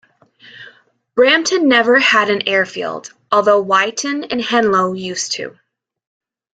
[1.13, 5.59] Brampton never had an airfield, although Wyton and Henlow used to.